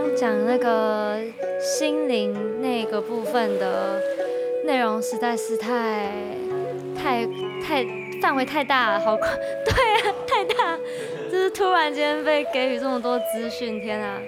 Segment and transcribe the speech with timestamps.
[0.00, 1.18] 刚讲那个
[1.60, 4.00] 心灵那个部分的
[4.64, 6.08] 内容，实在是太
[6.96, 7.26] 太
[7.60, 7.84] 太
[8.22, 9.28] 范围太大了，好快，
[9.64, 10.78] 对啊，太大，
[11.28, 14.20] 就是突然间被给予这么多资讯，天啊！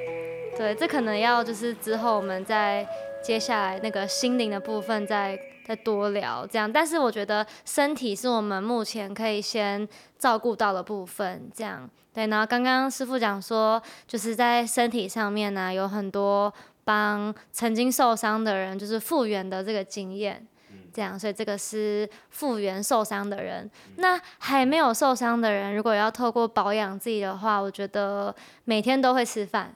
[0.59, 2.85] 对，这可能要就是之后我们再
[3.23, 5.39] 接下来那个心灵的部分再
[5.71, 9.89] 再多聊这样，但是我觉得身体是我们目前可以先
[10.19, 12.27] 照顾到的部分，这样对。
[12.27, 16.53] 然后刚刚师傅讲说，就是在身体上面呢有很多
[16.83, 20.45] 帮曾经受伤的人就是复原的这个经验，
[20.93, 23.71] 这样，所以这个是复原受伤的人。
[23.95, 28.35] 那还没有受伤的人，如果要透过保养自己的话，我觉得
[28.65, 29.73] 每天都会吃饭。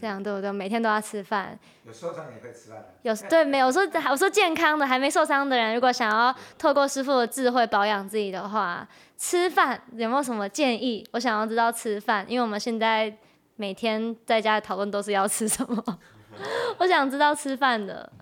[0.00, 0.52] 这样对不对？
[0.52, 1.58] 每天都要吃饭。
[1.84, 2.94] 有受伤也会吃饭的。
[3.02, 3.66] 有对没有？
[3.66, 11.04] 我说我说健康的还没受伤的人，如果想要透过师傅的智慧保养自己的话，吃饭有没有什么建议？
[11.12, 13.12] 我想要知道吃饭，因为我们现在
[13.56, 15.82] 每天在家讨论都是要吃什么。
[16.78, 18.12] 我想知道吃饭的。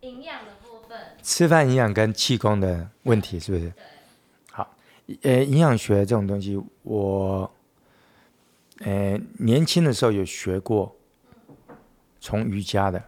[0.00, 0.98] 营养的部分。
[1.22, 3.72] 吃饭营养跟气功的问题是不是？
[4.50, 4.74] 好，
[5.22, 7.52] 呃，营养学这种东西，我。
[8.84, 10.96] 呃，年轻的时候有学过，
[12.20, 13.00] 从瑜伽的，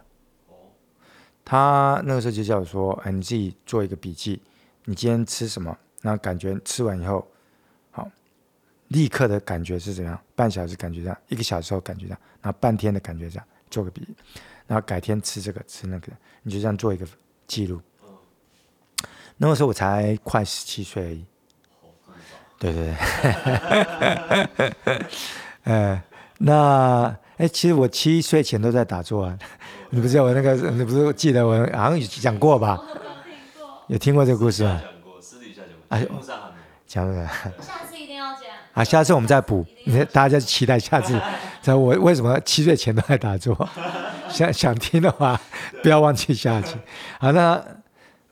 [1.43, 4.41] 他那个时候就叫我说，哎，你自己做一个笔记，
[4.85, 7.27] 你今天吃什么，然后感觉吃完以后，
[7.91, 8.09] 好，
[8.87, 10.17] 立刻的感觉是怎样？
[10.33, 14.15] 半小时感觉这样，一个小时后感觉这样，然后半天的感觉这样，做个笔记，
[14.67, 16.11] 然后改天吃这个吃那个，
[16.43, 17.05] 你就这样做一个
[17.47, 17.81] 记录。
[19.37, 21.25] 那个时候我才快十七岁而已，
[22.57, 22.95] 对对
[24.55, 25.05] 对。
[25.65, 26.01] 哎，
[26.39, 29.37] 那哎，其实我七岁前都在打坐啊。
[29.91, 32.79] 你不知道我那个，你不是记得我好像有讲过吧？
[33.87, 34.81] 有听过这个故事吗？
[34.81, 35.97] 讲过，私底下讲过。
[35.97, 36.07] 哎
[36.87, 37.27] 讲了。
[37.59, 38.41] 下次一定要讲。
[38.73, 39.65] 啊，下次我们再补。
[39.85, 41.19] 你大家期待下次。
[41.63, 43.57] 道我为什么七岁前都在打坐？
[44.29, 45.39] 想想听的话，
[45.81, 46.77] 不要忘记下去。
[47.19, 47.63] 好，那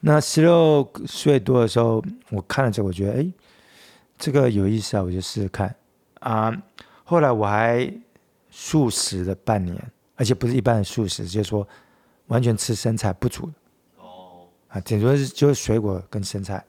[0.01, 3.25] 那十六岁多的时候，我看了这，我觉得哎，
[4.19, 5.73] 这个有意思啊，我就试试看
[6.19, 6.53] 啊。
[7.05, 7.93] 后来我还
[8.49, 11.67] 素食了半年，而且不是一般的素食，就是说
[12.27, 13.53] 完全吃生菜不煮的。
[13.97, 14.47] 哦。
[14.69, 16.63] 啊，顶多是就是水果跟生菜，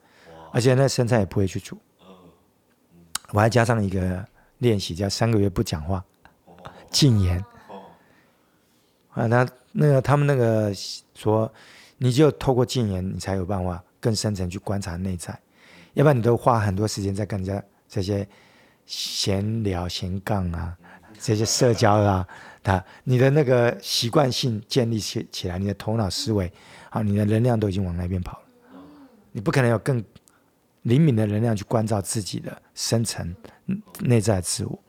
[0.51, 1.77] 而且那生菜也不会去煮。
[3.31, 4.25] 我还加上一个
[4.57, 6.03] 练习，叫三个月不讲话，
[6.91, 7.43] 禁言。
[9.11, 10.73] 啊，那那个他们那个
[11.13, 11.51] 说，
[11.97, 15.39] 你就透过禁言，你才有办法更深层去观察内在，
[15.93, 18.27] 要不然你都花很多时间在跟人家这些。
[18.85, 20.77] 闲聊、闲杠啊，
[21.19, 22.27] 这些社交啊，
[22.63, 26.51] 他你的那个习惯性建立起起来，你的头脑思维，
[26.89, 28.45] 好，你的能量都已经往那边跑了，
[29.31, 30.03] 你不可能有更
[30.83, 33.35] 灵敏的能量去关照自己的深层
[34.01, 34.79] 内在自我。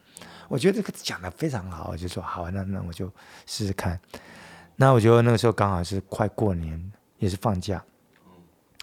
[0.48, 3.10] 我觉得这个讲的非常好，我就说好，那那我就
[3.46, 3.98] 试试看。
[4.76, 7.82] 那我觉得那个时候刚好是快过年，也是放假，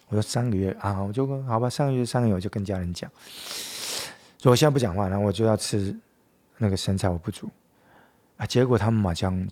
[0.07, 3.09] 我说三个月啊，我就好吧，三个月三个月我就跟家人讲。
[4.43, 5.97] 所以我现在不讲话，然后我就要吃
[6.57, 7.49] 那个生菜，我不煮
[8.35, 8.45] 啊。
[8.45, 9.47] 结果他们马上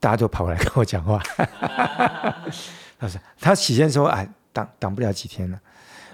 [0.00, 1.22] 大家都跑过来跟我讲话。
[2.98, 5.60] 他说他起先说哎，挡挡不了几天了。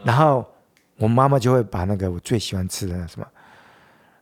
[0.03, 0.45] 然后
[0.97, 3.27] 我妈妈就会把那个我最喜欢吃的那什么，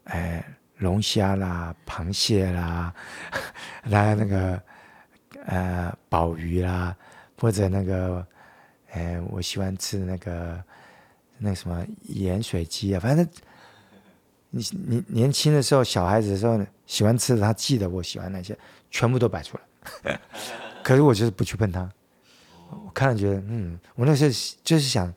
[0.04, 0.44] 哎，
[0.76, 2.92] 龙虾啦、螃蟹啦，
[3.88, 4.62] 来那个
[5.46, 6.94] 呃鲍鱼啦，
[7.40, 8.22] 或者那个
[8.90, 10.62] 哎我喜欢吃那个
[11.38, 13.26] 那什么盐水鸡啊，反正。
[14.56, 18.56] 你你年轻的时候，小孩子的时候喜欢吃的，他记得我喜欢那些，
[18.90, 20.18] 全部都摆出来。
[20.82, 21.88] 可是我就是不去碰他。
[22.70, 24.30] 我看了觉得，嗯，我那时候
[24.64, 25.12] 就是想，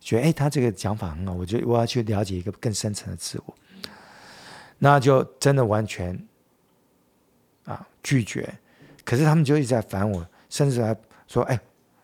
[0.00, 3.54] 觉得哎，他这个讲法很好，我觉得我要去了解一个更深层的自我。
[4.78, 6.18] 那就真的完全
[7.64, 8.52] 啊拒绝。
[9.04, 10.96] 可是他们就一直在烦我，甚至还
[11.28, 11.58] 说，哎，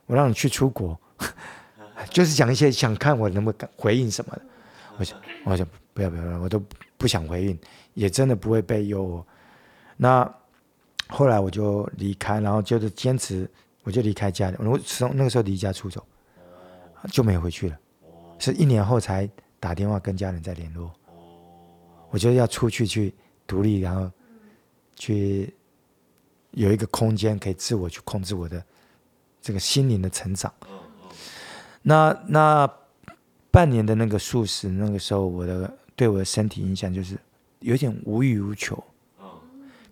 [0.07, 0.99] 我让你去出国，
[2.11, 4.43] 就是讲一些想看我能不能回应什么的。
[4.99, 5.67] 我想，我想。
[5.97, 6.63] 不要不要，我都
[6.99, 7.59] 不想回应，
[7.95, 9.25] 也真的不会被诱惑。
[9.97, 10.31] 那
[11.09, 13.51] 后来我就离开，然后就是坚持，
[13.83, 14.57] 我就离开家里。
[14.59, 16.07] 我从那个时候离家出走，
[17.11, 17.79] 就没回去了。
[18.39, 19.27] 是一年后才
[19.59, 20.93] 打电话跟家人再联络。
[22.11, 23.15] 我觉得要出去去
[23.47, 24.11] 独立，然后
[24.97, 25.55] 去
[26.51, 28.63] 有一个空间可以自我去控制我的
[29.41, 30.53] 这个心灵的成长。
[31.81, 32.71] 那那
[33.51, 35.75] 半年的那个素食，那个时候我的。
[35.97, 37.19] 对我的身体影响就是
[37.61, 38.83] 有点无欲无求。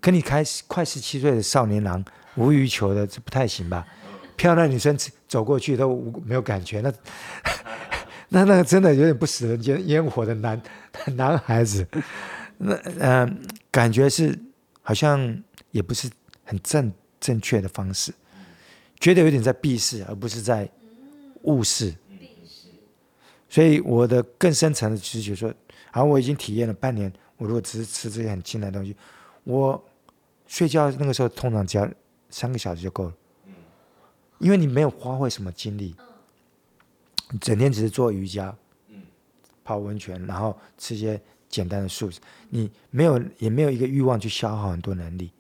[0.01, 2.05] 可你开始快十七岁的少年郎
[2.37, 3.87] 无欲无求的，这不太行吧？
[4.37, 4.97] 漂亮女生
[5.27, 5.97] 走过去都
[6.27, 6.93] 没有感觉，那
[8.29, 10.61] 那那个真的有点不食人间烟火的男
[11.15, 11.87] 男孩子。
[12.59, 13.29] 那呃，
[13.71, 14.39] 感觉是
[14.83, 16.11] 好像也不是
[16.45, 18.12] 很正正确的方式，
[19.00, 20.69] 觉得有点在避世，而不是在
[21.43, 21.95] 误事。
[23.49, 25.53] 所以我的更深层的直觉说，
[25.94, 28.96] 好，我已经体验了半年，我如果只是吃这些很清淡的东西，
[29.44, 29.81] 我
[30.44, 31.88] 睡觉那个时候通常只要
[32.31, 33.14] 三个小时就够了，
[34.41, 35.94] 因为你没有花费什么精力，
[37.41, 38.52] 整天只是做瑜伽，
[39.62, 42.19] 泡温泉，然后吃些简单的素食，
[42.50, 45.31] 你没有也没有一个欲望去消耗很多能力，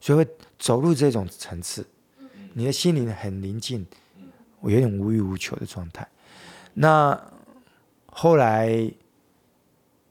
[0.00, 0.26] 所以会
[0.58, 1.86] 走入这种层次，
[2.54, 3.86] 你的心灵很宁静，
[4.60, 6.08] 我有点无欲无求的状态。
[6.72, 7.22] 那
[8.06, 8.90] 后来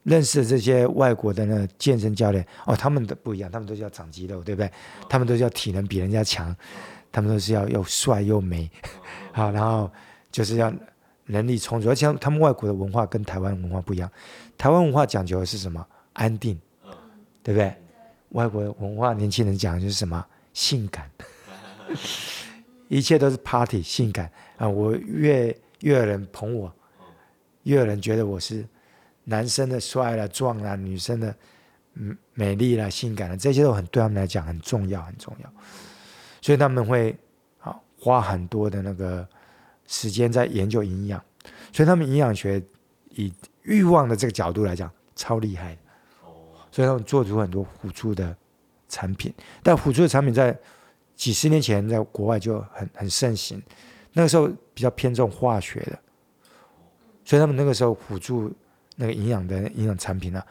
[0.07, 4.71] 认识这些外国的那健身教练，哦，他们的不一样，他们都是要长肌肉，对不对？
[5.09, 6.55] 他们都是要体能比人家强，
[7.11, 8.71] 他们都是要又帅又美，
[9.33, 9.91] 好，然后
[10.31, 10.73] 就是要
[11.25, 14.09] 能力充足，而且他们外国的文化跟台湾文化不一样，
[14.57, 15.85] 台湾文化讲究的是什么？
[16.13, 16.57] 安定，
[17.43, 17.75] 对不对？
[18.29, 20.25] 外国文化年轻人讲的就是什么？
[20.53, 21.11] 性感，
[22.87, 24.67] 一切都是 party，性感啊！
[24.67, 26.73] 我越越有人捧我，
[27.63, 28.65] 越有人觉得我是
[29.29, 31.35] 男生的帅了、壮了，女生的
[31.95, 35.53] 嗯美丽了、性感了，这些都很对他们来讲很重要、很重要，
[36.41, 37.13] 所以他们会
[37.59, 39.27] 啊花很多的那个
[39.85, 41.21] 时间在研究营养，
[41.73, 42.63] 所以他们营养学
[43.09, 43.33] 以
[43.63, 45.81] 欲望的这个角度来讲超厉害的，
[46.71, 48.33] 所以他们做出很多辅助的
[48.87, 50.57] 产品，但辅助的产品在
[51.17, 53.61] 几十年前在国外就很很盛行。
[54.13, 55.99] 那个时候比较偏重化学的，
[57.25, 58.51] 所以他们那个时候辅助
[58.99, 60.43] 那个营养的营养产品呢，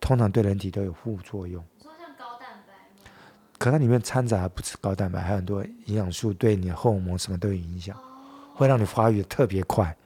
[0.00, 1.64] 通常对人体都有副作用。
[1.78, 3.10] 你说像高蛋白吗？
[3.56, 7.96] 可它里面掺杂不止高蛋白，还有很多营养素，对你的荷尔蒙什么都有影响，
[8.52, 9.96] 会让你发育的特别快。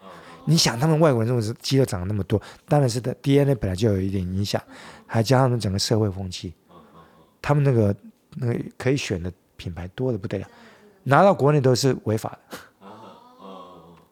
[0.44, 4.62] 你想，他们外国人这么肌肉长了那么多，当然是的 DNA 本来就有一点影响，
[5.06, 6.52] 还加上他们整个社会风气，
[7.40, 7.96] 他们那个
[8.34, 10.46] 那个可以选的品牌多的不得了，
[11.04, 12.38] 拿到国内都是违法的。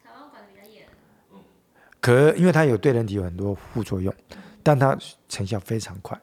[0.03, 0.87] 台湾管的比较严。
[2.01, 4.13] 可因为它有对人体有很多副作用，
[4.63, 4.97] 但它
[5.29, 6.19] 成效非常快。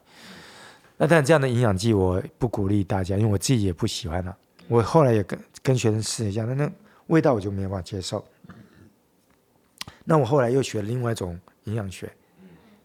[0.97, 4.37] 那但这样的营养剂我不鼓励大家，因为我自己也不喜欢了。
[4.67, 6.71] 我后来也跟跟学生试一下，那那
[7.07, 8.23] 味道我就没办法接受。
[10.05, 12.11] 那我后来又学了另外一种营养学，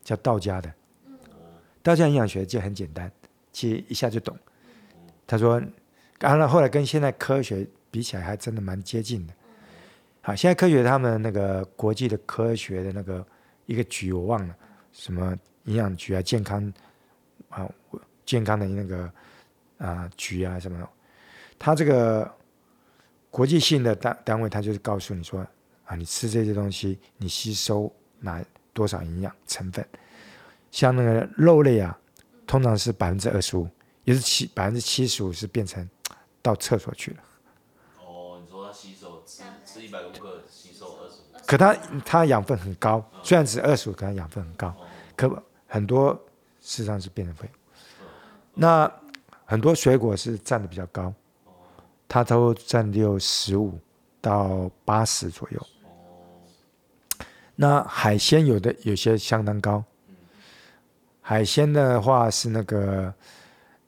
[0.04, 0.72] 叫道家的。
[1.82, 3.12] 道家营养学就很简单，
[3.52, 4.38] 其实一下就懂。
[5.26, 5.60] 他说，
[6.20, 9.34] 当然后来跟现在科学比起来，还真的蛮接近的。
[10.26, 13.28] 好，现在科学他们那个国际的科学的那个
[13.66, 14.56] 一个局我忘了，
[14.94, 16.74] 什么营养局啊、健康
[17.50, 17.70] 啊、
[18.26, 19.12] 健康的那个
[19.80, 20.90] 啊局啊什么，
[21.60, 22.34] 他这个
[23.30, 25.46] 国际性的单单位，他就是告诉你说
[25.84, 28.42] 啊，你吃这些东西，你吸收哪
[28.72, 29.86] 多少营养成分，
[30.72, 32.00] 像那个肉类啊，
[32.48, 33.68] 通常是百分之二十五，
[34.06, 35.86] 也是七百分之七十五是变成
[36.42, 37.18] 到厕所去了。
[38.00, 41.74] 哦，你说它吸收吃吃一百公克吸收二十五，可它
[42.06, 44.76] 它养分很高，虽然只二十五，可它养分很高，
[45.16, 46.14] 可很多
[46.62, 47.50] 事实上是变成废。
[48.54, 48.92] 那
[49.46, 51.14] 很多水果是占的比较高，
[52.08, 53.78] 它都占六十五
[54.22, 55.68] 到八十左右。
[57.56, 59.84] 那海鲜有的有些相当高，
[61.22, 63.14] 海鲜的话是那个，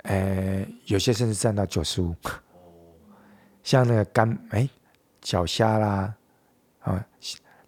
[0.03, 2.13] 呃，有些甚至占到九十五，
[3.63, 4.69] 像那个干哎
[5.21, 6.13] 脚虾啦，
[6.81, 7.03] 啊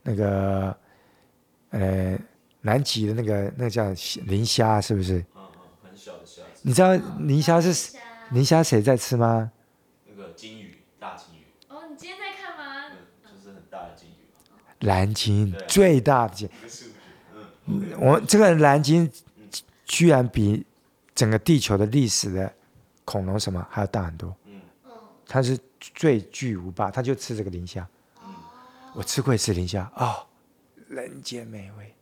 [0.08, 0.78] 那个
[1.72, 2.18] 呃
[2.62, 5.18] 南极的那个那个叫磷虾是不是？
[5.18, 5.50] 嗯嗯，
[5.84, 7.98] 很小的虾，你知道磷虾是
[8.30, 9.52] 磷虾谁在吃吗？
[10.08, 12.90] 那个金鱼，大金鱼，哦，你今天在看吗？
[12.90, 16.50] 嗯，就是很大的金鱼，蓝鲸最大的鲸，
[18.00, 19.12] 我这个蓝鲸
[19.84, 20.66] 居然比
[21.14, 22.54] 整个地球的历史的
[23.04, 24.34] 恐龙什么还要大很多。
[24.46, 24.62] 嗯
[25.30, 27.86] 它是最巨无霸，它就吃这个磷虾。
[28.98, 30.25] 我吃过一次磷虾，哦，
[30.89, 31.94] 人间美味。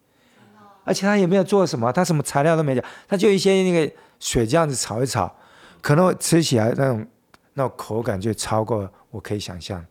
[0.86, 5.36] 而且他也没有做什么，他什么材料都没加，他就一些那个水这样子炒一炒，
[5.82, 7.06] 可能吃起来那种
[7.56, 9.86] 那种口感就超过我可以想象。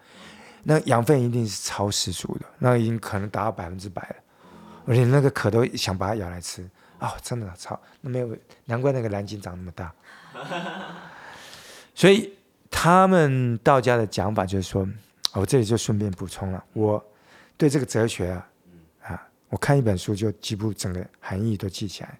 [0.62, 4.16] 那养分一定是超十足的，那已经可能达到百分之百了。
[4.86, 6.66] 我连那个壳都想把它咬来吃，
[7.00, 8.34] 哦，真的超，那没有，
[8.64, 9.92] 难怪那个蓝鲸长那么大。
[11.94, 12.32] 所以
[12.70, 14.88] 他们道家的讲法就是说，哦
[15.34, 17.04] 我这里就顺便补充了，我
[17.56, 18.48] 对这个哲学啊，
[19.02, 22.18] 啊，我看一本书就几乎整个含义都记起来，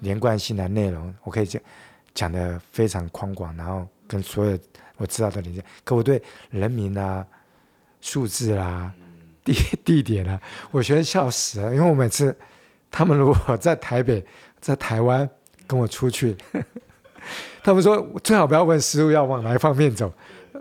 [0.00, 1.62] 连贯性的内容我可以讲
[2.14, 4.58] 讲的非常宽广，然后跟所有
[4.96, 5.62] 我知道的连接。
[5.84, 7.24] 可我对人名啊、
[8.00, 8.92] 数字啦、
[9.44, 10.40] 地地点啊，
[10.70, 12.36] 我觉得笑死了，因为我每次
[12.90, 14.24] 他们如果在台北、
[14.60, 15.28] 在台湾
[15.66, 16.36] 跟我出去。
[17.62, 20.10] 他们说最好不要问师傅要往哪一方面走。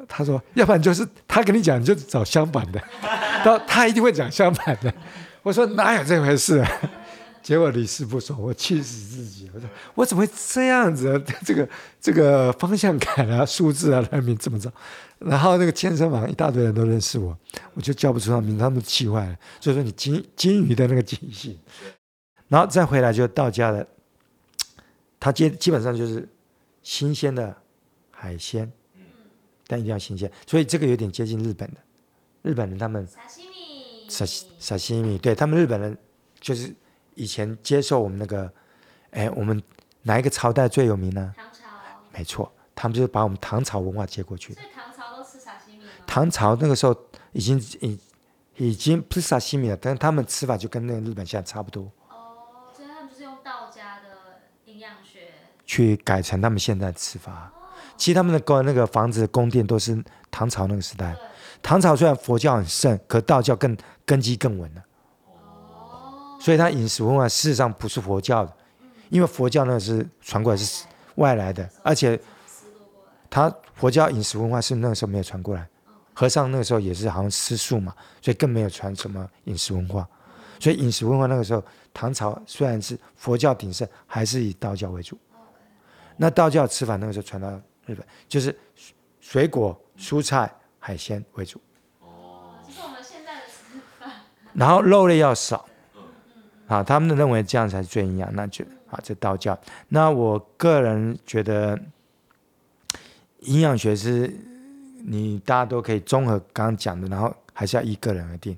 [0.07, 2.81] 他说，要不然就是他跟你讲，你就找相反的。
[3.43, 4.93] 他 他一定会讲相反的。
[5.43, 6.69] 我说哪有这回事、啊？
[7.41, 9.49] 结果李师傅说，我气死自己。
[9.53, 11.23] 我说我怎么会这样子、啊？
[11.45, 11.69] 这个
[12.01, 14.69] 这个方向感啊，数字啊，来名这么着。
[15.19, 17.37] 然后那个健身房一大堆人都认识我，
[17.73, 19.35] 我就叫不出他名，他们气坏了。
[19.61, 21.57] 所以说你金金鱼的那个金性，
[22.49, 23.85] 然后再回来就到家了。
[25.19, 26.27] 他基基本上就是
[26.83, 27.55] 新鲜的
[28.11, 28.69] 海鲜，
[29.67, 31.77] 但一定要新鲜，所以这个有点接近日本的。
[32.41, 35.97] 日本人他们沙西米，沙西沙西米，对他们日本人
[36.39, 36.73] 就是
[37.15, 38.49] 以前接受我们那个，
[39.11, 39.61] 哎，我们
[40.03, 41.33] 哪一个朝代最有名呢？
[41.35, 41.59] 唐朝，
[42.13, 44.53] 没错，他们就是把我们唐朝文化接过去。
[44.53, 45.83] 的唐朝都吃沙西米？
[46.05, 46.95] 唐朝那个时候
[47.33, 47.99] 已经已
[48.55, 55.33] 已经不是沙西米了，但是他们吃法就跟那个日本现在差不多，哦，所以他们就是用道家的营养学，
[55.65, 57.51] 去改成他们现在的吃法。
[57.95, 61.15] 其实他们的宫那个房子宫殿都是唐朝那个时代。
[61.63, 64.83] 唐朝虽然佛教很盛，可道教更根基更稳了，
[66.39, 68.53] 所以它饮食文化事实上不是佛教的，
[69.09, 72.15] 因为佛教那个是传过来是外来的，而且
[72.45, 75.67] 思路过来，它佛教饮食文化是那个时候没有传过来，
[76.13, 77.91] 和尚那个时候也是好像吃素嘛，
[78.21, 80.07] 所以更没有传什么饮食文化，
[80.59, 85.17] 所以饮食文化那个时候唐朝虽然是佛教鼎盛，还是以道教为主。
[86.17, 87.49] 那道教吃法那个时候传到
[87.85, 88.53] 日本，就是
[89.21, 91.61] 水果、蔬菜、海鲜为主，
[92.67, 94.11] 就是我们现在的吃法，
[94.53, 95.65] 然后肉类要少。
[96.67, 99.57] 啊，他们认为这样才是最营养，那就啊，这道教。
[99.87, 101.79] 那我个人觉得，
[103.39, 104.37] 营养学是
[105.05, 108.57] 你大家都可以综合刚刚讲的，然后还是要依个人而定。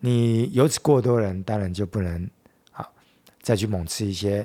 [0.00, 2.28] 你由此过多人，当然就不能
[2.72, 2.84] 啊
[3.40, 4.44] 再去猛吃一些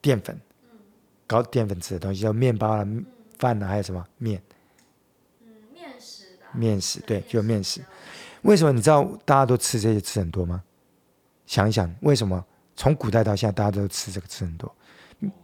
[0.00, 0.36] 淀粉、
[1.28, 2.84] 高淀粉质的东西，叫面包啊、
[3.38, 4.42] 饭啊，还有什么面
[5.42, 7.80] 嗯，面食吧，面食，对，就面食。
[8.42, 10.64] 为什么你知道大家都吃这些吃很多吗？
[11.46, 12.44] 想一想，为什么
[12.74, 14.74] 从古代到现在大家都吃这个吃很多？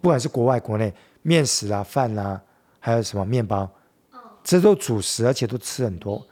[0.00, 2.40] 不管是国外国内，面食啊、饭啦，
[2.80, 3.70] 还有什么面包，
[4.12, 6.26] 嗯，这都主食，而且都吃很多，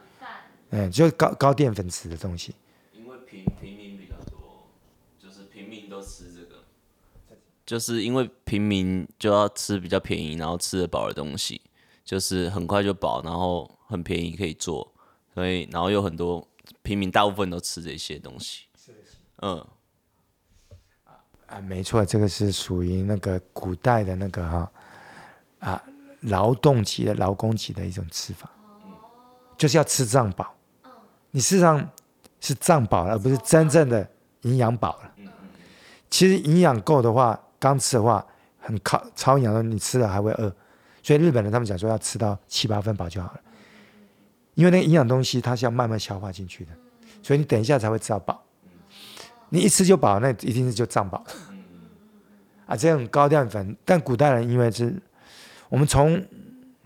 [0.69, 2.55] 嗯，就是高高淀粉质的东西。
[2.93, 4.69] 因为平平民比较多，
[5.19, 6.63] 就是平民都吃这个，
[7.73, 11.59] 就是因为平民就要吃比较便宜，然后吃得饱的东西，
[12.05, 14.93] 就是很快就饱，然后很便宜可以做，
[15.33, 16.47] 所以然后有很多
[16.83, 18.65] 平民大部分都吃这些东西。
[19.41, 19.65] 嗯，
[21.47, 24.71] 啊，没错，这个是属于那个古代的那个哈
[25.57, 25.83] 啊
[26.21, 28.47] 劳动级的劳工级的一种吃法，
[29.57, 30.53] 就是要吃胀饱。
[31.31, 31.89] 你事实上
[32.39, 34.07] 是胀饱了，而不是真正的
[34.41, 35.11] 营养饱了。
[36.11, 38.25] 其实营养够的话，刚吃的话
[38.59, 40.53] 很靠超营养的，你吃了还会饿。
[41.01, 43.41] 所以日本人他们讲说要吃到七八分饱就好了，
[44.55, 46.71] 因为那个营养东西它是要慢慢消化进去的，
[47.21, 48.43] 所以你等一下才会吃到饱。
[49.47, 51.23] 你一吃就饱，那一定是就胀饱。
[52.65, 55.01] 啊，这种高淀粉，但古代人因为是，
[55.69, 56.21] 我们从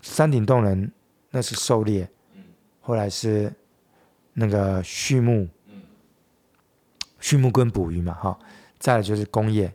[0.00, 0.92] 山顶洞人
[1.30, 2.08] 那是狩猎，
[2.80, 3.52] 后来是
[4.34, 5.48] 那个畜牧，
[7.20, 8.38] 畜牧跟捕鱼嘛，哈，
[8.78, 9.72] 再来就是工业，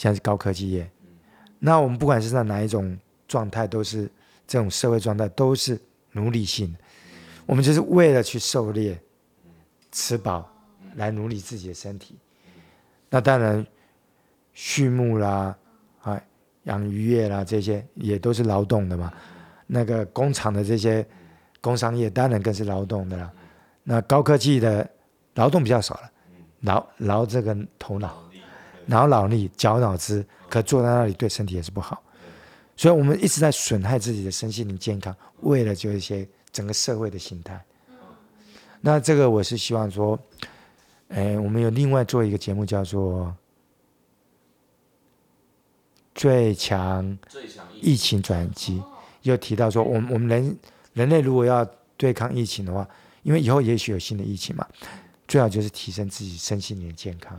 [0.00, 0.90] 现在是高科技业。
[1.58, 4.10] 那我们不管是在哪一种状态，都是
[4.46, 5.78] 这种社会状态，都是
[6.12, 6.74] 奴隶性。
[7.44, 8.98] 我们就是为了去狩猎，
[9.92, 10.50] 吃饱，
[10.94, 12.16] 来奴隶自己的身体。
[13.10, 13.66] 那当然，
[14.54, 15.54] 畜牧啦，
[16.00, 16.18] 啊，
[16.62, 19.12] 养渔业啦，这些也都是劳动的嘛。
[19.66, 21.06] 那个工厂的这些
[21.60, 23.30] 工商业，当然更是劳动的啦。
[23.82, 24.88] 那高科技的
[25.34, 26.10] 劳动比较少了，
[26.60, 28.29] 劳劳这个头脑，
[28.90, 32.02] 脑脑力、绞脑汁，可坐在那里对身体也是不好。
[32.76, 37.64] 所以我们一直在损害自己的身心灵健康，为了就一些整个社会的形态。
[38.80, 40.18] 那这个我是希望说，
[41.08, 43.26] 哎，我们有另外做一个节目，叫做
[46.14, 47.16] 《最强
[47.80, 48.80] 疫情转机》，
[49.22, 50.58] 又提到说，我们我们人
[50.94, 51.64] 人类如果要
[51.96, 52.88] 对抗疫情的话，
[53.22, 54.66] 因为以后也许有新的疫情嘛，
[55.28, 57.38] 最好就是提升自己身心灵的健康。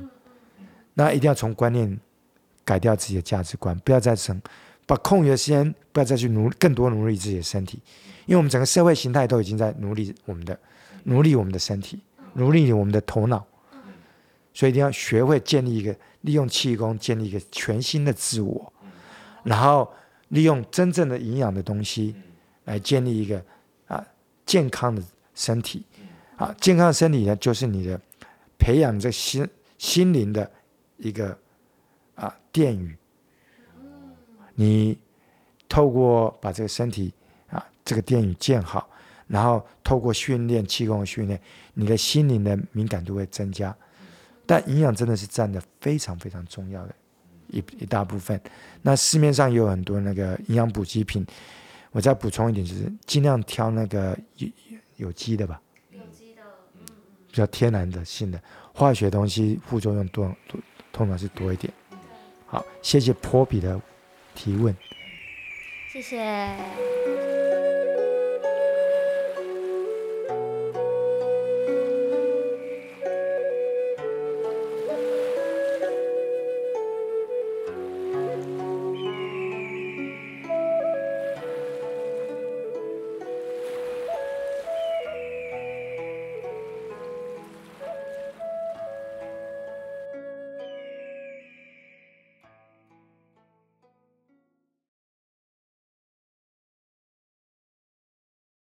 [0.93, 1.99] 那一定要从观念
[2.63, 4.41] 改掉自己的价值观，不要再成
[4.85, 7.79] 把空余的时间不要再去努更多努力自己的身体，
[8.25, 10.57] 因为我们整个社会形态都已经在努力我们的
[11.03, 12.01] 努力我们的身体，
[12.33, 13.45] 努力我们的头脑，
[14.53, 18.71] 所以一定要学会建立一个利用气功建立一个全新的自我，
[19.43, 19.91] 然后
[20.27, 22.15] 利用真正的营养的东西
[22.65, 23.43] 来建立一个
[23.87, 24.05] 啊
[24.45, 25.01] 健康的
[25.33, 25.83] 身体，
[26.35, 27.99] 啊健康的身体呢就是你的
[28.59, 30.51] 培养这心心灵的
[31.01, 31.37] 一个
[32.15, 32.95] 啊殿宇，
[34.55, 34.97] 你
[35.67, 37.13] 透过把这个身体
[37.49, 38.87] 啊这个电影建好，
[39.27, 41.39] 然后透过训练气功的训练，
[41.73, 43.75] 你的心灵的敏感度会增加。
[44.45, 46.93] 但营养真的是占的非常非常重要的
[47.47, 48.39] 一一大部分。
[48.81, 51.25] 那市面上也有很多那个营养补给品，
[51.91, 54.47] 我再补充一点，就是尽量挑那个有
[54.97, 56.41] 有机的吧，有机的，
[57.27, 58.41] 比较天然的性的，
[58.73, 60.59] 化学东西副作用多多
[60.91, 61.71] 通常是多一点。
[62.45, 63.79] 好，谢谢波比的
[64.35, 64.75] 提问。
[65.91, 66.55] 谢谢。